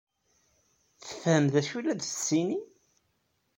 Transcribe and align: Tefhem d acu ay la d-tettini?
Tefhem 1.05 1.45
d 1.53 1.55
acu 1.59 1.75
ay 1.79 1.83
la 1.83 1.93
d-tettini? 1.99 2.59